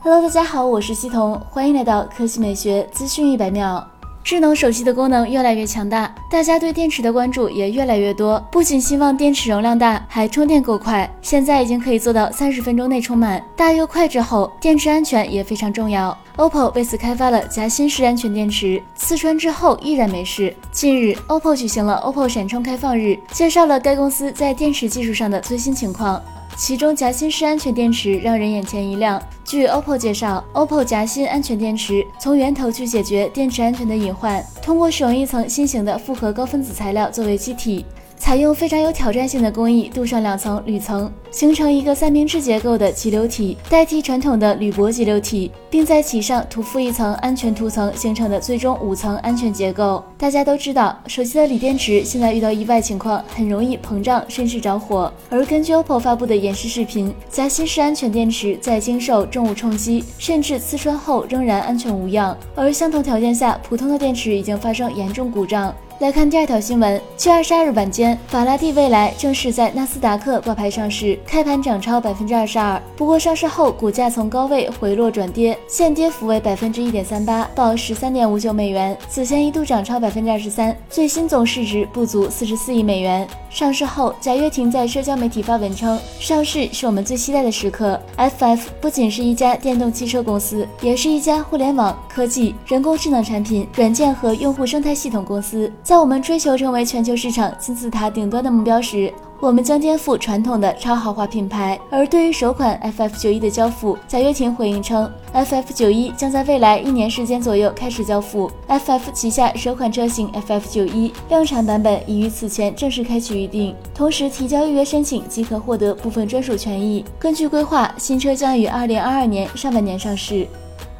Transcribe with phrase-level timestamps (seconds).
[0.00, 3.84] Hello，大家好，我是西彤，欢迎来到科技美学资讯一百秒。
[4.22, 8.40] 智能手机的功能越来越强大，大家对电池的关注也越来越多。
[8.52, 11.10] 不仅希望电池容量大，还充电够快。
[11.20, 14.06] 现在已经可以做到三十分钟内充满，大又快。
[14.06, 16.16] 之后，电池安全也非常重要。
[16.36, 20.54] OPPO 为此开发了夹心式安全电池，刺穿之后依然没事。
[20.70, 26.22] 近日，OPPO 举行了 OPPO 闪充开放日，介绍了该公司在电池技术上的最新情况。
[26.56, 29.20] 其中夹心式安全电池让人眼前一亮。
[29.48, 37.82] 据 OPPO 介绍，OPPO 夹心安全电池从源头去解决电池安全的隐患，通过使用一层新型的复合高分子材料作为机体，
[38.28, 41.10] 采用非常有挑战性的工艺，镀上两层铝层。
[41.30, 50.04] 形成一个三明治结构的集流体，代替传统的铝箔集流体，并在其上涂覆一层安全涂层，形成的最终五层安全结构。
[50.18, 55.10] 大家都知道，手机的锂电池现在遇到意外情况很容易膨胀，甚至着火。
[55.30, 62.36] 而根据 OPPO 发布的演示视频，夹心式安全电池在经受重物冲击，甚至刺穿后仍然安全无恙。
[62.54, 65.74] 而相同条件下，普通的电池已经发生严重故障。
[66.00, 71.18] 来看第二条新闻：七月二十二日晚间，法拉第未来正式在纳斯达克挂牌上市。
[71.26, 78.96] 开盘涨超百分之二十二，不过上市后股价从高位回落转跌，现跌幅为百分之一点三八，报十三点五九美元。
[79.08, 83.26] 此前一度涨超百分之二十三，最新总市值不足四十四亿美元。
[83.50, 88.00] 上市后，贾跃亭在社交媒体发文称：“上市是我们最期待的时刻。
[88.16, 95.72] FF 不仅是一家电动汽车公司，也是一家互联网科技、人工智能产品、软件和用户生态系统公司。
[95.88, 101.80] 在我们追求成为全球市场金字塔顶端的目标时。”我们将颠覆传统的超豪华品牌。
[101.88, 108.50] 而对于首款 FF 九一的交付，贾跃亭回应称，FF 九一将在未来一年时间左右开始交付。
[108.68, 117.02] FF 旗下首款车型 FF 九一量产版本已于此前正式开启预定，同时提交预约申请即可获得部分专属权益。
[117.18, 120.46] 根据规划，新车将于二零二二年上半年上市。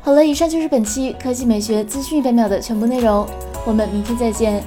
[0.00, 3.26] 好了，以上就是本期科技美学资讯一百秒的全部内容，
[3.64, 4.62] 我们明天再见。